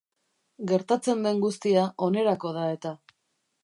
Gertatzen 0.71 1.23
den 1.27 1.43
guztia 1.45 1.87
onerako 2.09 2.57
da 2.61 2.69
eta. 2.79 2.97